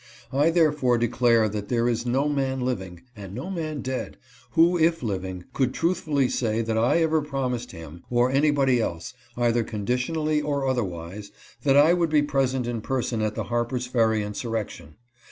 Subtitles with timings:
[0.33, 4.17] I therefore declare that there is no man living, and no man dead,
[4.53, 9.63] who, if living, could truthfully say that I ever promised him, or anybody else, either
[9.63, 14.95] conditionally, or otherwise, that I would be present in person at the Harper's Ferry insurrection.